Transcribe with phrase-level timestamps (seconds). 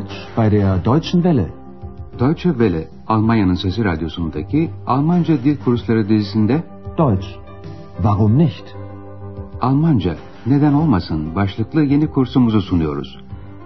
[0.00, 1.52] Deutsch bei der Deutschen Welle.
[2.18, 6.62] Deutsche Welle, Almanya'nın Sesi Radyosu'ndaki Almanca Dil Kursları dizisinde
[6.98, 7.26] Deutsch.
[7.96, 8.64] Warum nicht?
[9.60, 10.16] Almanca
[10.46, 13.18] neden olmasın başlıklı yeni kursumuzu sunuyoruz.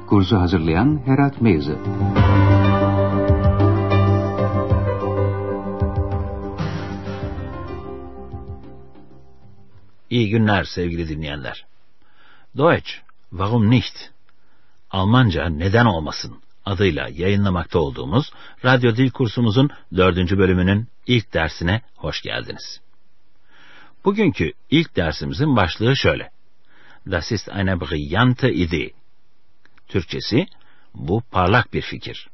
[0.07, 1.79] Kursu hazırlayan Herat Meyze.
[10.11, 11.66] İyi günler sevgili dinleyenler.
[12.57, 12.90] Deutsch,
[13.30, 14.14] warum nicht?
[14.94, 18.30] Almanca neden olmasın adıyla yayınlamakta olduğumuz
[18.64, 22.80] radyo dil kursumuzun dördüncü bölümünün ilk dersine hoş geldiniz.
[24.04, 26.30] Bugünkü ilk dersimizin başlığı şöyle.
[27.11, 28.90] Das ist eine brillante Idee.
[29.89, 30.46] Türkçesi,
[30.95, 32.28] bu parlak bir fikir.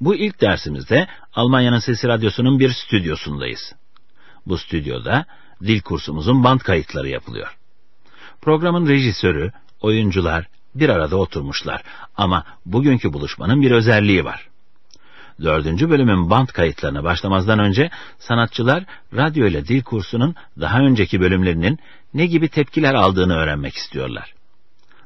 [0.00, 3.74] Bu ilk dersimizde Almanya'nın Sesi Radyosu'nun bir stüdyosundayız.
[4.46, 5.26] Bu stüdyoda
[5.62, 7.58] dil kursumuzun band kayıtları yapılıyor.
[8.40, 11.82] Programın rejisörü, oyuncular bir arada oturmuşlar
[12.16, 14.48] ama bugünkü buluşmanın bir özelliği var.
[15.42, 21.78] Dördüncü bölümün band kayıtlarına başlamazdan önce sanatçılar radyo ile dil kursunun daha önceki bölümlerinin
[22.14, 24.34] ne gibi tepkiler aldığını öğrenmek istiyorlar.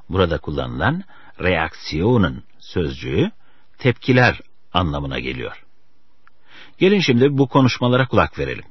[0.08, 1.04] Burada kullanılan
[1.40, 3.30] reaksiyonun sözcüğü
[3.78, 4.40] tepkiler
[4.72, 5.64] anlamına geliyor.
[6.78, 8.64] Gelin şimdi bu konuşmalara kulak verelim.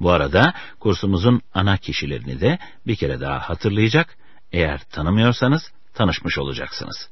[0.00, 4.16] Bu arada kursumuzun ana kişilerini de bir kere daha hatırlayacak,
[4.52, 7.08] eğer tanımıyorsanız tanışmış olacaksınız.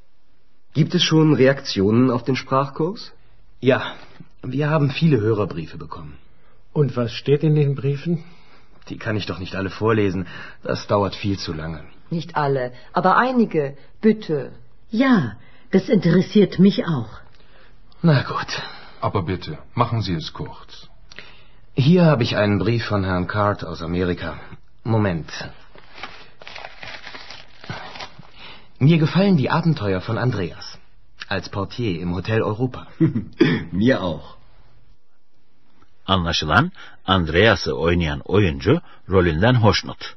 [0.74, 3.12] Gibt es schon Reaktionen auf den Sprachkurs?
[3.60, 3.96] Ja,
[4.44, 6.14] wir haben viele Hörerbriefe bekommen.
[6.72, 8.24] Und was steht in den Briefen?
[8.88, 10.26] Die kann ich doch nicht alle vorlesen.
[10.62, 11.82] Das dauert viel zu lange.
[12.10, 13.76] Nicht alle, aber einige.
[14.00, 14.52] Bitte.
[14.90, 15.36] Ja,
[15.70, 17.10] das interessiert mich auch.
[18.02, 18.62] Na gut.
[19.00, 20.88] Aber bitte, machen Sie es kurz.
[21.74, 24.40] Hier habe ich einen Brief von Herrn Card aus Amerika.
[24.82, 25.30] Moment.
[28.80, 30.78] Mir gefallen die Abenteuer von Andreas.
[31.28, 32.86] Als Portier im Hotel Europa.
[33.72, 34.36] Mir auch.
[36.06, 36.72] Anlaşılan
[37.06, 38.80] Andreas'ı oynayan oyuncu
[39.11, 40.14] rolünden hoşnut.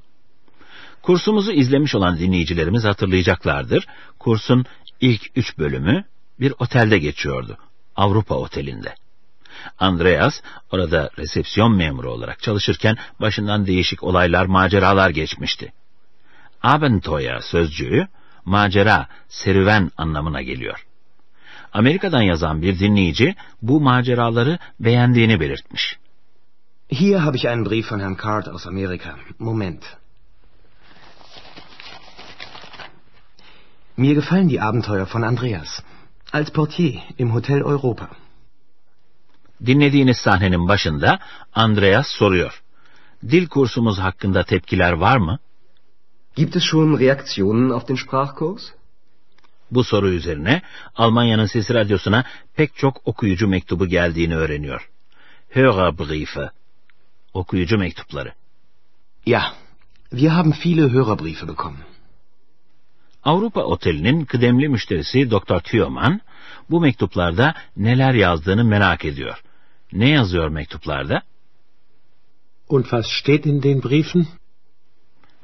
[1.02, 3.88] Kursumuzu izlemiş olan dinleyicilerimiz hatırlayacaklardır.
[4.20, 4.66] Kursun
[5.02, 6.04] ilk üç bölümü
[6.40, 7.58] bir otelde geçiyordu.
[7.96, 8.96] Avrupa Oteli'nde.
[9.80, 15.74] Andreas orada resepsiyon memuru olarak çalışırken başından değişik olaylar, maceralar geçmişti.
[16.64, 18.08] Abenteuer sözcüğü
[18.46, 20.86] macera, serüven anlamına geliyor.
[21.74, 25.98] Amerika'dan yazan bir dinleyici bu maceraları beğendiğini belirtmiş.
[26.90, 29.16] Hier habe ich einen Brief von Herrn Card aus Amerika.
[29.40, 29.84] Moment.
[33.98, 35.80] Mir gefallen die Abenteuer von Andreas.
[36.34, 38.10] Als Portier im Hotel Europa.
[39.66, 41.20] Dinlediğiniz sahnenin başında
[41.54, 42.64] Andreas soruyor.
[43.24, 45.40] Dil kursumuz hakkında tepkiler var mı?
[46.36, 48.74] Gibt es schon Reaktionen auf den Sprachkurs?
[49.72, 50.62] Bu soru üzerine
[50.96, 52.26] Almanya'nın Sesi Radyosu'na
[52.56, 54.90] pek çok okuyucu mektubu geldiğini öğreniyor.
[55.50, 56.50] Hörerbriefe,
[57.34, 58.34] okuyucu mektupları.
[59.26, 59.42] Ja,
[60.10, 61.86] wir haben viele Hörerbriefe bekommen.
[63.24, 65.60] Avrupa Oteli'nin kıdemli müşterisi Dr.
[65.60, 66.22] Thiemann
[66.70, 69.42] bu mektuplarda neler yazdığını merak ediyor.
[69.94, 71.22] Ne yazıyor mektuplarda?
[72.70, 74.28] Und was steht in den Briefen?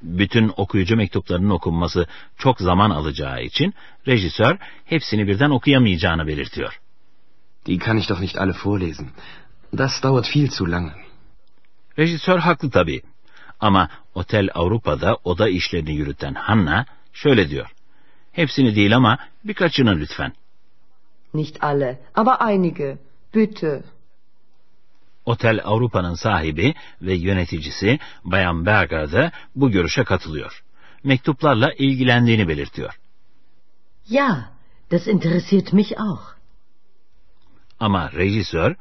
[0.01, 3.73] Bütün okuyucu mektuplarının okunması çok zaman alacağı için
[4.07, 6.79] rejisör hepsini birden okuyamayacağını belirtiyor.
[7.65, 9.07] Die kann ich doch nicht alle vorlesen.
[9.77, 10.91] Das dauert viel zu lange.
[11.99, 13.01] Rejisör haklı tabii.
[13.59, 17.71] Ama Otel Avrupa'da oda işlerini yürüten Hanna şöyle diyor.
[18.31, 20.33] Hepsini değil ama birkaçını lütfen.
[21.33, 22.97] Nicht alle, aber einige.
[23.35, 23.83] Bitte.
[25.27, 30.63] Otel Avrupa'nın sahibi ve yöneticisi Bayan Berger de bu görüşe katılıyor.
[31.03, 32.99] Mektuplarla ilgilendiğini belirtiyor.
[34.09, 34.49] Ja,
[34.91, 36.37] das interessiert mich auch.
[37.79, 38.75] Ama rejisör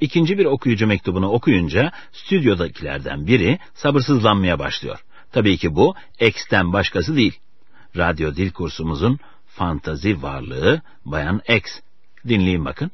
[0.00, 5.04] ikinci bir okuyucu mektubunu okuyunca stüdyodakilerden biri sabırsızlanmaya başlıyor.
[5.32, 7.38] Tabii ki bu X'ten başkası değil.
[7.96, 11.80] Radyo dil kursumuzun fantazi varlığı Bayan X.
[12.28, 12.90] Dinleyin bakın.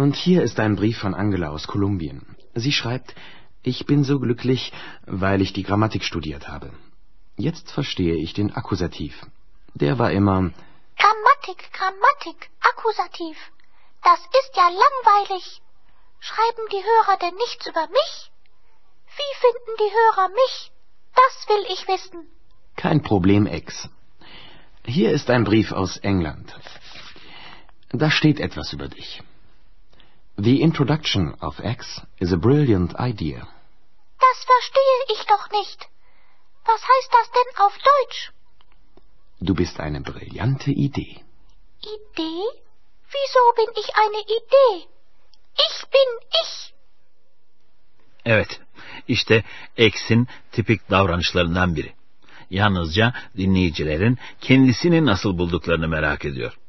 [0.00, 2.34] Und hier ist ein Brief von Angela aus Kolumbien.
[2.54, 3.14] Sie schreibt,
[3.62, 4.72] ich bin so glücklich,
[5.04, 6.72] weil ich die Grammatik studiert habe.
[7.36, 9.14] Jetzt verstehe ich den Akkusativ.
[9.74, 10.52] Der war immer
[10.96, 13.36] Grammatik, Grammatik, Akkusativ.
[14.02, 15.60] Das ist ja langweilig.
[16.18, 18.30] Schreiben die Hörer denn nichts über mich?
[19.18, 20.72] Wie finden die Hörer mich?
[21.14, 22.26] Das will ich wissen.
[22.74, 23.90] kein Problem, Ex.
[24.86, 26.54] Hier ist ein Brief aus England.
[27.90, 29.22] Da steht etwas über dich.
[30.48, 33.40] The introduction of X is a brilliant idea.
[34.26, 35.80] Das verstehe ich doch nicht.
[36.64, 38.32] Was heißt das denn auf Deutsch?
[39.40, 41.16] Du bist eine brillante Idee.
[41.96, 42.44] Idee?
[43.16, 44.88] Wieso bin ich eine Idee?
[45.66, 46.10] Ich bin
[46.42, 46.72] ich.
[48.24, 48.60] Evet,
[49.08, 49.44] işte
[49.76, 51.92] X'in tipik davranışlarından biri.
[52.50, 56.59] Yalnızca dinleyicilerin kendisini nasıl bulduklarını merak ediyor.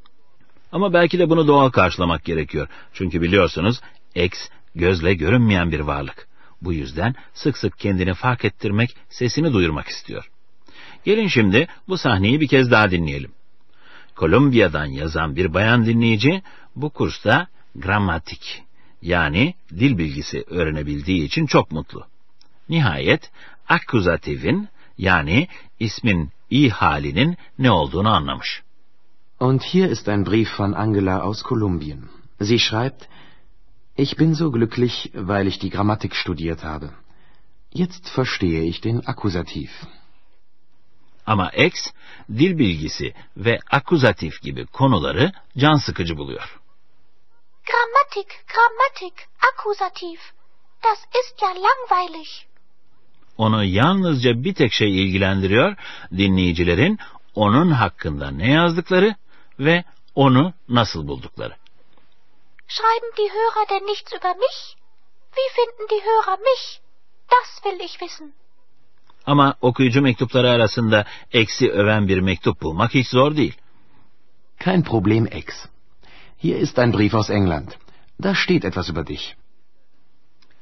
[0.71, 2.67] Ama belki de bunu doğal karşılamak gerekiyor.
[2.93, 3.81] Çünkü biliyorsunuz
[4.15, 4.31] X
[4.75, 6.27] gözle görünmeyen bir varlık.
[6.61, 10.31] Bu yüzden sık sık kendini fark ettirmek, sesini duyurmak istiyor.
[11.05, 13.31] Gelin şimdi bu sahneyi bir kez daha dinleyelim.
[14.15, 16.41] Kolombiya'dan yazan bir bayan dinleyici
[16.75, 18.63] bu kursta gramatik
[19.01, 22.05] yani dil bilgisi öğrenebildiği için çok mutlu.
[22.69, 23.31] Nihayet
[23.69, 25.47] akkuzatifin yani
[25.79, 28.61] ismin i halinin ne olduğunu anlamış.
[29.47, 32.09] Und hier ist ein Brief von Angela aus Kolumbien.
[32.37, 33.09] Sie schreibt,
[33.95, 36.93] Ich bin so glücklich, weil ich die Grammatik studiert habe.
[37.71, 39.71] Jetzt verstehe ich den Akkusativ.
[41.25, 41.91] Ama X,
[42.29, 46.59] dil bilgisi ve akuzatif gibi konuları can sıkıcı buluyor.
[47.69, 50.19] Grammatik, Grammatik, Akkusativ.
[50.83, 52.29] Das ist ja langweilig.
[53.37, 55.75] Onu yalnızca bir tek şey ilgilendiriyor,
[56.11, 56.99] dinleyicilerin
[57.35, 59.15] onun hakkında ne yazdıkları
[59.65, 59.83] ve
[60.15, 61.53] onu nasıl buldukları.
[62.67, 64.75] Schreiben die Hörer denn nichts über mich?
[65.35, 66.81] Wie finden die Hörer mich?
[67.31, 68.33] Das will ich wissen.
[69.25, 73.57] Ama okuyucu mektupları arasında eksi öven bir mektup bulmak hiç zor değil.
[74.59, 75.45] Kein Problem, Ex.
[76.43, 77.67] Hier ist ein Brief aus England.
[78.23, 79.33] Da steht etwas über dich.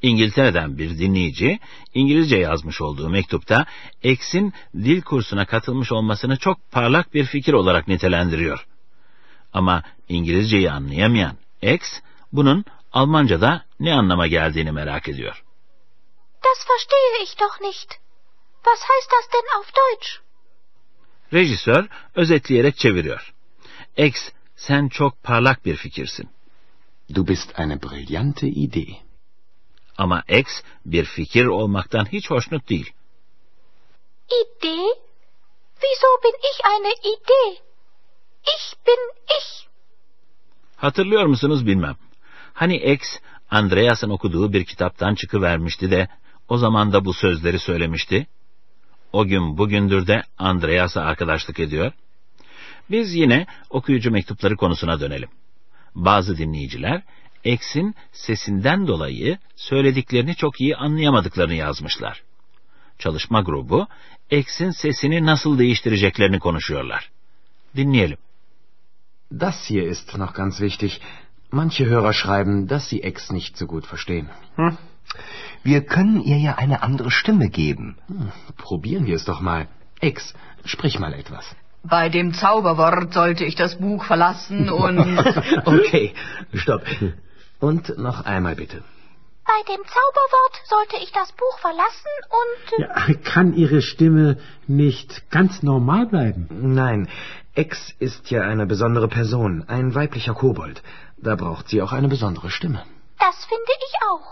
[0.02, 1.60] İngiltere'den bir dinleyici
[1.94, 3.66] İngilizce yazmış olduğu mektupta
[4.04, 8.66] X'in dil kursuna katılmış olmasını çok parlak bir fikir olarak nitelendiriyor.
[9.54, 11.82] Ama İngilizceyi anlayamayan X
[12.32, 15.44] bunun Almanca'da ne anlama geldiğini merak ediyor.
[16.44, 17.90] Das verstehe ich doch nicht.
[18.64, 20.10] Was heißt das denn auf Deutsch?
[21.34, 23.34] Rejisör özetleyerek çeviriyor.
[23.98, 26.30] X sen çok parlak bir fikirsin.
[27.16, 28.98] Du bist eine brillante Idee.
[29.98, 32.94] Ama X bir fikir olmaktan hiç hoşnut değil.
[34.28, 34.88] Idee?
[35.82, 37.69] Wieso bin ich eine Idee?
[38.44, 39.68] Ich bin ich.
[40.76, 41.96] Hatırlıyor musunuz bilmem.
[42.54, 43.02] Hani X,
[43.50, 46.08] Andreas'ın okuduğu bir kitaptan çıkıvermişti de
[46.50, 48.28] o zaman da bu sözleri söylemişti.
[49.14, 51.92] O gün bugündür de Andreas'a arkadaşlık ediyor.
[52.92, 55.30] Biz yine okuyucu mektupları konusuna dönelim.
[55.96, 57.02] Bazı dinleyiciler
[57.44, 62.24] X'in sesinden dolayı söylediklerini çok iyi anlayamadıklarını yazmışlar.
[63.00, 63.88] Çalışma grubu
[64.32, 67.10] X'in sesini nasıl değiştireceklerini konuşuyorlar.
[67.76, 68.18] Dinleyelim.
[69.30, 71.02] Das hier ist noch ganz wichtig.
[71.52, 74.30] Manche Hörer schreiben, dass sie Ex nicht so gut verstehen.
[74.56, 74.78] Hm.
[75.64, 77.98] Wir können ihr ja eine andere Stimme geben.
[78.08, 79.68] Hm, probieren wir es doch mal.
[80.00, 80.34] Ex,
[80.66, 81.46] sprich mal etwas.
[81.84, 85.00] Bei dem Zauberwort sollte ich das Buch verlassen und...
[85.66, 86.14] okay,
[86.54, 86.84] stopp.
[87.60, 88.84] Und noch einmal bitte.
[89.46, 92.80] Bei dem Zauberwort sollte ich das Buch verlassen und...
[92.80, 94.38] Ja, kann Ihre Stimme
[94.68, 96.48] nicht ganz normal bleiben?
[96.52, 97.08] Nein,
[97.64, 97.72] Ex
[98.08, 100.78] ist ja eine besondere Person, ein weiblicher Kobold.
[101.26, 102.82] Da braucht sie auch eine besondere Stimme.
[103.26, 104.28] Das finde ich auch.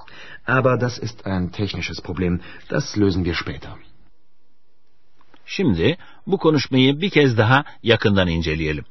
[0.58, 2.34] Aber das ist ein technisches Problem.
[2.70, 3.74] Das lösen wir später.
[5.46, 5.98] Şimdi
[6.28, 8.86] bu konuşmayı bir kez daha yakından inceleyelim.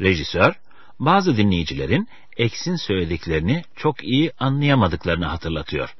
[0.00, 0.52] Rejisör,
[0.98, 5.94] bazı dinleyicilerin X'in söylediklerini çok iyi anlayamadıklarını hatırlatıyor.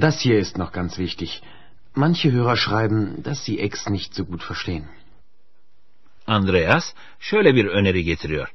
[0.00, 1.30] Das hier ist noch ganz wichtig.
[1.94, 4.84] Manche Hörer schreiben, dass sie Ex nicht so gut verstehen.
[6.26, 8.52] Andreas şöyle bir öneri getiriyor.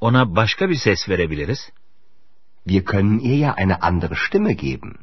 [0.00, 1.70] Ona başka bir ses verebiliriz.
[2.64, 4.94] Wir können ihr ja eine andere Stimme geben.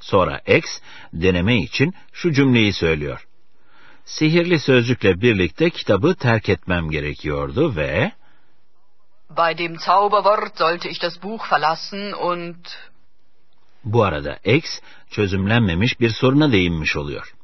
[0.00, 0.80] Sonra X
[1.12, 3.26] deneme için şu cümleyi söylüyor.
[4.04, 8.12] Sihirli sözcükle birlikte kitabı terk etmem gerekiyordu ve...
[9.36, 12.56] Bei dem Zauberwort sollte ich das Buch verlassen und...
[13.84, 17.34] Bu arada X çözümlenmemiş bir soruna değinmiş oluyor.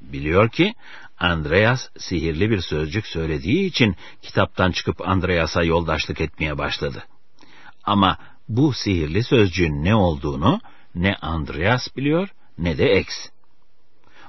[0.00, 0.74] Biliyor ki
[1.20, 7.04] Andreas sihirli bir sözcük söylediği için kitaptan çıkıp Andreas'a yoldaşlık etmeye başladı.
[7.84, 10.60] Ama bu sihirli sözcüğün ne olduğunu
[10.94, 13.28] ne Andreas biliyor ne de X.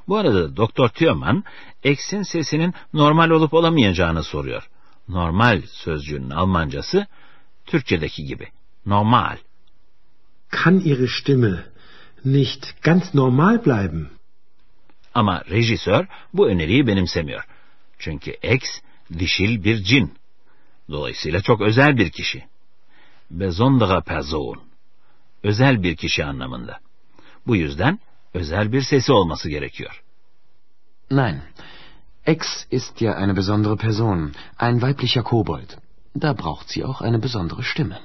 [0.07, 1.43] Bu arada Doktor Thürmann,
[1.83, 4.69] X'in sesinin normal olup olamayacağını soruyor.
[5.07, 7.07] Normal sözcüğünün Almancası
[7.65, 8.47] Türkçedeki gibi.
[8.85, 9.37] Normal.
[10.49, 11.63] Kann Ihre Stimme
[12.25, 14.09] nicht ganz normal bleiben?
[15.13, 17.43] Ama rejisör bu öneriyi benimsemiyor.
[17.99, 18.79] Çünkü X
[19.19, 20.13] dişil bir cin.
[20.89, 22.43] Dolayısıyla çok özel bir kişi.
[23.31, 24.61] Besondere Person.
[25.43, 26.79] Özel bir kişi anlamında.
[27.47, 27.99] Bu yüzden
[28.33, 30.03] özel bir sesi olması gerekiyor.
[31.11, 31.41] Nein.
[32.25, 35.77] Ex ist ja eine besondere Person, ein weiblicher Kobold.
[36.21, 37.99] Da braucht sie auch eine besondere Stimme.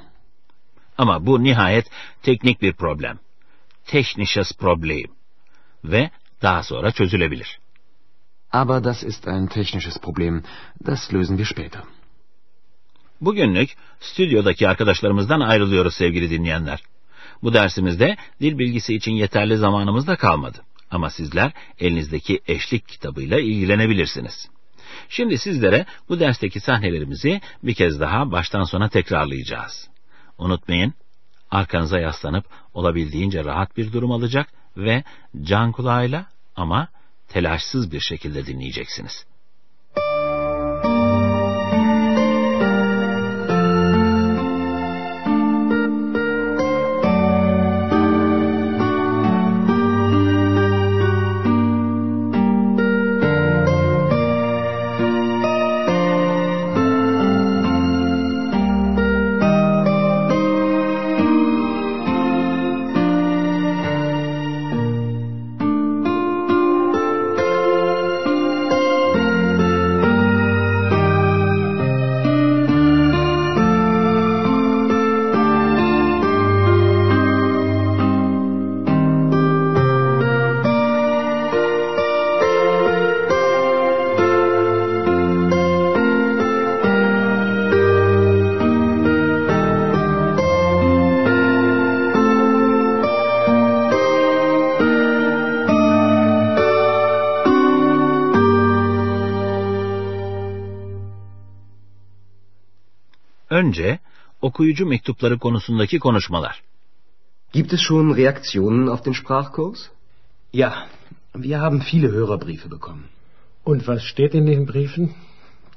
[0.98, 1.90] Ama bu nihayet
[2.22, 3.18] teknik bir problem.
[3.86, 5.06] Technisches Problem.
[5.84, 6.10] Ve
[6.42, 7.58] daha sonra çözülebilir.
[8.52, 10.42] Aber das ist ein technisches Problem.
[10.86, 11.82] Das lösen wir später.
[13.20, 16.82] Bugünlük stüdyodaki arkadaşlarımızdan ayrılıyoruz sevgili dinleyenler.
[17.42, 20.58] Bu dersimizde dil bilgisi için yeterli zamanımız da kalmadı.
[20.90, 24.48] Ama sizler elinizdeki eşlik kitabıyla ilgilenebilirsiniz.
[25.08, 29.88] Şimdi sizlere bu dersteki sahnelerimizi bir kez daha baştan sona tekrarlayacağız.
[30.38, 30.94] Unutmayın,
[31.50, 35.04] arkanıza yaslanıp olabildiğince rahat bir durum alacak ve
[35.42, 36.88] can kulağıyla ama
[37.28, 39.26] telaşsız bir şekilde dinleyeceksiniz.
[103.66, 103.98] Önce
[104.42, 106.62] okuyucu mektupları konusundaki konuşmalar.
[107.52, 109.80] Gibt es schon Reaktionen auf den Sprachkurs?
[110.52, 110.72] Ja,
[111.34, 113.04] wir haben viele Hörerbriefe bekommen.
[113.64, 115.06] Und was steht in den Briefen?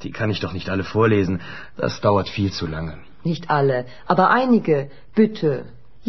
[0.03, 1.35] Die kann ich doch nicht alle vorlesen.
[1.77, 2.95] Das dauert viel zu lange.
[3.23, 4.77] Nicht alle, aber einige,
[5.15, 5.51] bitte.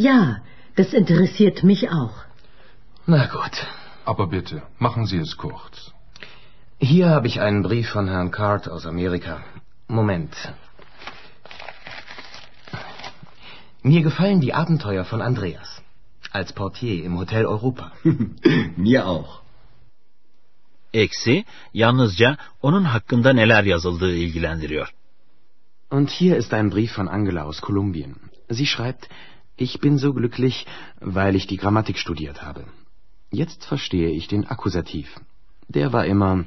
[0.09, 0.19] Ja,
[0.79, 2.17] das interessiert mich auch.
[3.07, 3.57] Na gut.
[4.05, 4.57] Aber bitte,
[4.87, 5.77] machen Sie es kurz.
[6.91, 9.35] Hier habe ich einen Brief von Herrn Card aus Amerika.
[9.89, 10.35] Moment.
[13.83, 15.83] Mir gefallen die Abenteuer von Andreas.
[16.33, 17.93] Als Portier im Hotel Europa.
[18.77, 19.43] Mir auch.
[20.93, 24.95] Eksi yalnızca onun hakkında neler yazıldığı ilgilendiriyor.
[25.91, 28.17] Und hier ist ein Brief von Angela aus Kolumbien.
[28.51, 29.09] Sie schreibt,
[29.57, 30.67] ich bin so glücklich,
[31.01, 32.65] weil ich die Grammatik studiert habe.
[33.33, 35.09] Jetzt verstehe ich den Akkusativ.
[35.69, 36.45] Der war immer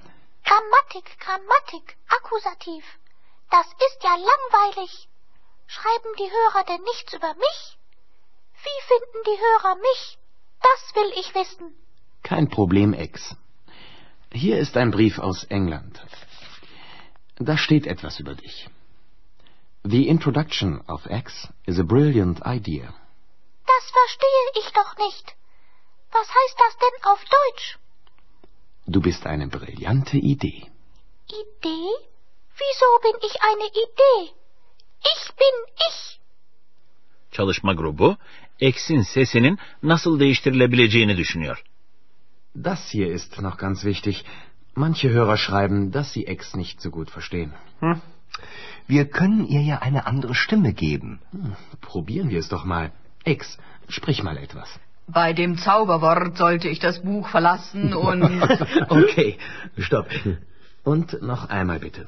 [0.50, 2.84] Grammatik, Grammatik, Akkusativ.
[3.50, 5.08] Das ist ja langweilig.
[5.68, 7.78] Schreiben die Hörer denn nichts über mich?
[8.64, 10.18] Wie finden die Hörer mich?
[10.62, 11.76] Das will ich wissen.
[12.24, 13.36] kein Problem, Ex.
[14.32, 16.00] Hier ist ein Brief aus England.
[17.36, 18.70] Da steht etwas über dich.
[19.84, 22.94] The introduction of X is a brilliant idea.
[23.68, 25.36] Das verstehe ich doch nicht.
[26.12, 27.78] Was heißt das denn auf Deutsch?
[28.86, 30.72] Du bist eine brillante Idee.
[31.28, 31.90] Idee?
[32.56, 34.34] Wieso bin ich eine Idee?
[35.04, 35.56] Ich bin
[35.90, 36.20] ich.
[37.32, 38.18] Çalışma grubu
[38.60, 41.64] eksin sesinin nasıl değiştirilebileceğini düşünüyor.
[42.56, 44.18] Das hier ist noch ganz wichtig.
[44.76, 47.52] Manche Hörer schreiben, dass sie X nicht so gut verstehen.
[47.80, 48.02] Hm?
[48.88, 51.20] Wir können ihr ja eine andere Stimme geben.
[51.32, 52.92] Hm, probieren wir es doch mal.
[53.26, 53.58] X,
[53.88, 54.70] sprich mal etwas.
[55.08, 58.24] Bei dem Zauberwort sollte ich das Buch verlassen und...
[58.90, 59.38] okay,
[59.78, 60.08] stopp.
[60.84, 62.08] Und noch einmal bitte.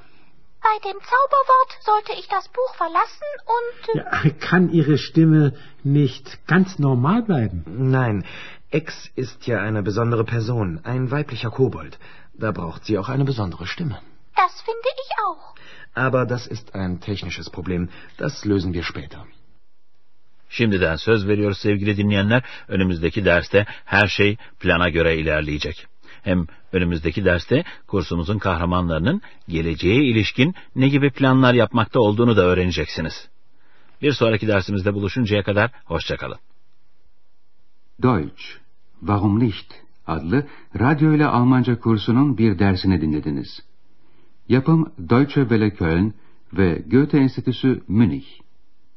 [0.68, 3.80] Bei dem Zauberwort sollte ich das Buch verlassen und...
[4.00, 5.54] Ja, kann Ihre Stimme
[5.84, 7.64] nicht ganz normal bleiben?
[7.68, 8.26] Nein,
[8.72, 12.00] X ist ja eine besondere Person, ein weiblicher Kobold.
[12.34, 13.98] Da braucht sie auch eine besondere Stimme.
[14.36, 15.56] Das finde ich auch.
[15.94, 17.90] Aber das ist ein technisches Problem.
[18.18, 19.26] Das lösen wir später.
[20.50, 22.44] Şimdiden söz veriyoruz sevgili dinleyenler.
[22.68, 25.88] Önümüzdeki derste her şey plana göre ilerleyecek.
[26.26, 33.30] Hem önümüzdeki derste kursumuzun kahramanlarının geleceğe ilişkin ne gibi planlar yapmakta olduğunu da öğreneceksiniz.
[34.02, 36.38] Bir sonraki dersimizde buluşuncaya kadar hoşçakalın.
[38.04, 38.44] Deutsch,
[39.00, 39.72] Warum nicht?
[40.08, 40.48] adlı
[40.80, 43.60] radyo ile Almanca kursunun bir dersini dinlediniz.
[44.50, 46.14] Yapım Deutsche Welle Köln
[46.54, 48.26] ve Goethe Enstitüsü Münih.